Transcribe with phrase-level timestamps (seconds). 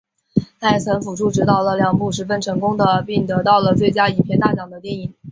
[0.59, 5.13] 他也曾辅助执导了两部十分成功的并得到最佳影片大奖的电影。